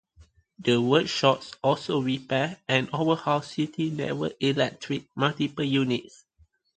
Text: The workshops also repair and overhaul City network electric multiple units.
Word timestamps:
The 0.57 0.81
workshops 0.81 1.53
also 1.61 2.01
repair 2.01 2.59
and 2.67 2.89
overhaul 2.91 3.43
City 3.43 3.91
network 3.91 4.33
electric 4.41 5.05
multiple 5.15 5.63
units. 5.63 6.25